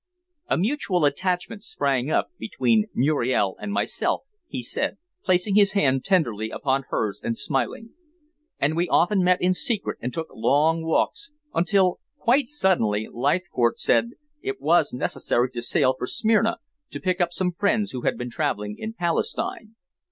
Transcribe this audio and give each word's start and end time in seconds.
A 0.47 0.57
mutual 0.57 1.05
attachment 1.05 1.61
sprang 1.61 2.09
up 2.09 2.31
between 2.39 2.87
Muriel 2.95 3.55
and 3.59 3.71
myself," 3.71 4.23
he 4.47 4.63
said, 4.63 4.97
placing 5.23 5.53
his 5.53 5.73
hand 5.73 6.03
tenderly 6.03 6.49
upon 6.49 6.85
hers 6.89 7.21
and 7.23 7.37
smiling, 7.37 7.91
"and 8.57 8.75
we 8.75 8.89
often 8.89 9.23
met 9.23 9.39
in 9.43 9.53
secret 9.53 9.99
and 10.01 10.11
took 10.11 10.29
long 10.33 10.83
walks, 10.83 11.29
until 11.53 11.99
quite 12.17 12.47
suddenly 12.47 13.07
Leithcourt 13.11 13.77
said 13.77 14.09
that 14.09 14.15
it 14.41 14.59
was 14.59 14.91
necessary 14.91 15.51
to 15.51 15.61
sail 15.61 15.93
for 15.95 16.07
Smyrna 16.07 16.57
to 16.89 16.99
pick 16.99 17.21
up 17.21 17.31
some 17.31 17.51
friends 17.51 17.91
who 17.91 18.01
had 18.01 18.17
been 18.17 18.31
traveling 18.31 18.77
in 18.79 18.93
Palestine. 18.93 19.75